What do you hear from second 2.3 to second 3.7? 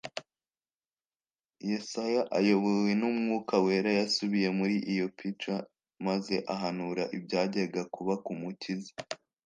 ayobowe n'Umwuka